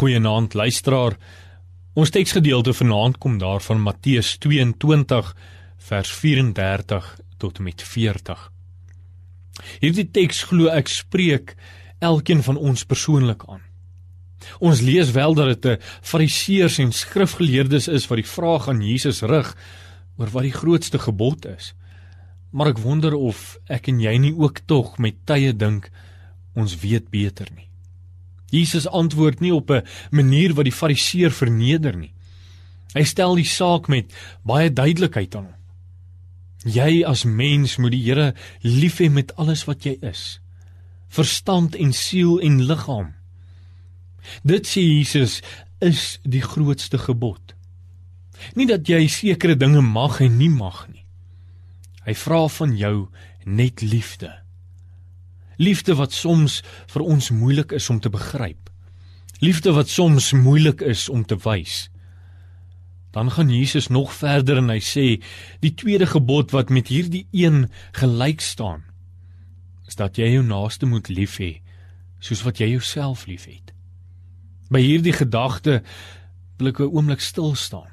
Goeienaand 0.00 0.54
luisteraar. 0.56 1.18
Ons 1.92 2.08
teksgedeelte 2.08 2.72
vanaand 2.72 3.18
kom 3.20 3.34
daarvan 3.36 3.82
Matteus 3.84 4.30
22 4.40 5.26
vers 5.90 6.12
34 6.22 7.10
tot 7.36 7.60
met 7.60 7.84
40. 7.84 8.46
Hierdie 9.82 10.06
teks 10.08 10.46
glo 10.48 10.72
ek 10.72 10.88
spreek 10.88 11.52
elkeen 12.00 12.40
van 12.48 12.56
ons 12.56 12.86
persoonlik 12.88 13.44
aan. 13.44 13.60
Ons 14.56 14.80
lees 14.80 15.12
wel 15.12 15.36
dat 15.36 15.52
dit 15.52 15.68
'n 15.76 15.82
fariseërs 16.00 16.78
en 16.78 16.92
skrifgeleerdes 16.92 17.88
is 17.88 18.08
wat 18.08 18.24
die 18.24 18.32
vraag 18.36 18.68
aan 18.68 18.80
Jesus 18.80 19.20
rig 19.20 19.54
oor 20.16 20.30
wat 20.32 20.48
die 20.48 20.58
grootste 20.60 20.98
gebod 20.98 21.44
is. 21.44 21.74
Maar 22.52 22.72
ek 22.72 22.78
wonder 22.78 23.14
of 23.14 23.58
ek 23.68 23.88
en 23.88 24.00
jy 24.00 24.16
nie 24.16 24.32
ook 24.32 24.64
tog 24.64 24.98
met 24.98 25.26
tye 25.26 25.52
dink 25.52 25.90
ons 26.54 26.80
weet 26.80 27.10
beter 27.10 27.48
nie. 27.54 27.68
Jesus 28.50 28.88
antwoord 28.88 29.40
nie 29.40 29.54
op 29.54 29.70
'n 29.70 29.86
manier 30.10 30.54
wat 30.54 30.64
die 30.64 30.74
fariseer 30.74 31.30
verneder 31.30 31.96
nie. 31.96 32.12
Hy 32.94 33.04
stel 33.04 33.34
die 33.34 33.46
saak 33.46 33.88
met 33.88 34.12
baie 34.42 34.72
duidelikheid 34.72 35.34
aan 35.34 35.44
hom. 35.44 35.54
Jy 36.64 37.04
as 37.08 37.24
mens 37.24 37.76
moet 37.76 37.94
die 37.94 38.02
Here 38.02 38.34
lief 38.60 38.98
hê 39.00 39.08
met 39.10 39.32
alles 39.36 39.64
wat 39.64 39.84
jy 39.84 39.96
is. 40.02 40.40
Verstand 41.08 41.74
en 41.74 41.92
siel 41.92 42.40
en 42.40 42.60
liggaam. 42.66 43.14
Dit 44.44 44.68
sê 44.68 44.82
Jesus 44.82 45.40
is 45.80 46.18
die 46.22 46.42
grootste 46.44 46.98
gebod. 46.98 47.54
Nie 48.56 48.66
dat 48.66 48.88
jy 48.88 49.06
sekere 49.08 49.56
dinge 49.56 49.80
mag 49.80 50.20
en 50.20 50.36
nie 50.36 50.50
mag 50.52 50.86
nie. 50.88 51.04
Hy 52.04 52.14
vra 52.16 52.46
van 52.48 52.76
jou 52.76 53.08
net 53.44 53.82
liefde. 53.82 54.32
Liefde 55.60 55.94
wat 55.98 56.14
soms 56.16 56.60
vir 56.88 57.04
ons 57.04 57.30
moeilik 57.30 57.72
is 57.76 57.90
om 57.92 58.00
te 58.00 58.10
begryp. 58.12 58.70
Liefde 59.44 59.74
wat 59.76 59.88
soms 59.92 60.32
moeilik 60.32 60.80
is 60.80 61.08
om 61.08 61.24
te 61.24 61.36
wys. 61.44 61.90
Dan 63.12 63.30
gaan 63.30 63.50
Jesus 63.50 63.88
nog 63.88 64.12
verder 64.14 64.60
en 64.60 64.70
hy 64.72 64.78
sê 64.80 65.06
die 65.60 65.74
tweede 65.74 66.06
gebod 66.08 66.54
wat 66.56 66.70
met 66.70 66.88
hierdie 66.88 67.26
een 67.32 67.66
gelyk 67.98 68.40
staan 68.40 68.86
is 69.90 69.98
dat 69.98 70.20
jy 70.20 70.28
jou 70.36 70.44
naaste 70.46 70.86
moet 70.86 71.08
lief 71.10 71.40
hê 71.42 71.56
soos 72.22 72.44
wat 72.46 72.60
jy 72.60 72.68
jouself 72.76 73.26
liefhet. 73.26 73.72
By 74.70 74.78
hierdie 74.84 75.16
gedagte 75.16 75.80
wil 76.58 76.70
ek 76.70 76.80
'n 76.80 76.92
oomblik 76.94 77.20
stil 77.20 77.54
staan. 77.54 77.90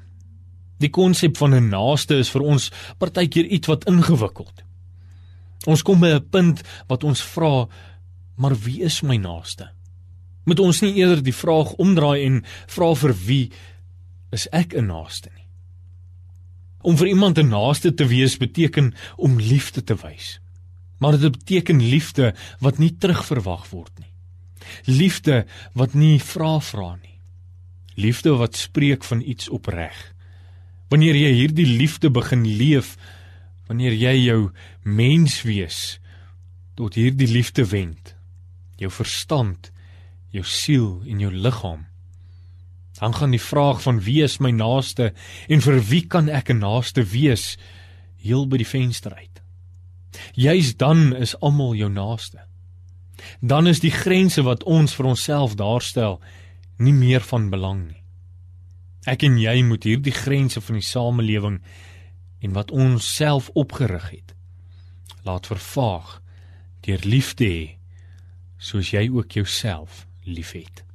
Die 0.78 0.90
konsep 0.90 1.36
van 1.36 1.54
'n 1.54 1.68
naaste 1.68 2.14
is 2.14 2.30
vir 2.30 2.42
ons 2.42 2.70
partykeer 2.98 3.46
iets 3.46 3.66
wat 3.66 3.88
ingewikkeld. 3.88 4.62
Ons 5.66 5.82
kom 5.82 6.00
by 6.00 6.14
'n 6.14 6.28
punt 6.30 6.62
wat 6.86 7.04
ons 7.04 7.22
vra, 7.22 7.68
maar 8.36 8.54
wie 8.54 8.82
is 8.82 9.02
my 9.02 9.16
naaste? 9.16 9.70
Moet 10.44 10.60
ons 10.60 10.80
nie 10.80 10.94
eerder 10.94 11.22
die 11.22 11.34
vraag 11.34 11.74
omdraai 11.76 12.24
en 12.24 12.44
vra 12.66 12.94
vir 12.94 13.14
wie 13.26 13.50
is 14.32 14.46
ek 14.52 14.74
'n 14.74 14.86
naaste 14.86 15.30
nie? 15.34 15.46
Om 16.82 16.96
vir 16.96 17.08
iemand 17.08 17.38
'n 17.38 17.48
naaste 17.48 17.94
te 17.94 18.06
wees 18.06 18.36
beteken 18.36 18.94
om 19.16 19.40
liefde 19.40 19.84
te 19.84 19.94
wys. 19.94 20.40
Maar 20.98 21.18
dit 21.18 21.32
beteken 21.32 21.82
liefde 21.82 22.34
wat 22.60 22.78
nie 22.78 22.96
terugverwag 22.98 23.70
word 23.70 23.98
nie. 23.98 24.12
Liefde 24.86 25.46
wat 25.74 25.94
nie 25.94 26.18
vra 26.20 26.60
vra 26.60 26.96
nie. 26.96 27.20
Liefde 27.94 28.36
wat 28.36 28.56
spreek 28.56 29.04
van 29.04 29.20
iets 29.20 29.48
opreg. 29.48 30.14
Wanneer 30.88 31.14
jy 31.14 31.32
hierdie 31.32 31.66
liefde 31.66 32.10
begin 32.10 32.46
leef, 32.46 32.96
wanneer 33.68 33.94
jy 33.94 34.14
jou 34.24 34.40
menswees 34.84 35.98
tot 36.78 36.96
hierdie 36.96 37.28
liefde 37.28 37.66
wend, 37.68 38.14
jou 38.78 38.90
verstand, 38.90 39.70
jou 40.32 40.44
siel 40.44 41.02
en 41.08 41.20
jou 41.20 41.32
liggaam, 41.32 41.86
dan 42.98 43.14
gaan 43.14 43.30
die 43.30 43.42
vraag 43.42 43.82
van 43.82 44.00
wie 44.02 44.22
is 44.24 44.38
my 44.42 44.50
naaste 44.50 45.12
en 45.48 45.62
vir 45.62 45.78
wie 45.90 46.04
kan 46.06 46.28
ek 46.28 46.50
'n 46.50 46.58
naaste 46.64 47.04
wees 47.04 47.56
heel 48.16 48.46
by 48.46 48.56
die 48.56 48.66
venster 48.66 49.14
uit. 49.14 49.42
Juis 50.34 50.76
dan 50.76 51.14
is 51.16 51.36
almal 51.40 51.74
jou 51.74 51.90
naaste. 51.90 52.40
Dan 53.40 53.66
is 53.66 53.80
die 53.80 53.90
grense 53.90 54.42
wat 54.42 54.64
ons 54.64 54.94
vir 54.94 55.06
onsself 55.06 55.54
daarstel 55.54 56.20
nie 56.78 56.92
meer 56.92 57.20
van 57.20 57.50
belang 57.50 57.86
nie. 57.88 58.02
Ek 59.06 59.22
en 59.22 59.38
jy 59.38 59.62
moet 59.62 59.84
hierdie 59.84 60.14
grense 60.14 60.60
van 60.60 60.78
die 60.78 60.86
samelewing 60.86 61.60
en 62.40 62.52
wat 62.52 62.70
ons 62.70 63.14
self 63.14 63.48
opgerig 63.54 64.10
het. 64.10 64.34
Laat 65.22 65.46
vervaag 65.46 66.18
deur 66.80 67.02
liefde 67.04 67.44
hê 67.44 67.64
soos 68.58 68.90
jy 68.90 69.08
ook 69.12 69.32
jouself 69.38 70.06
liefhet 70.24 70.87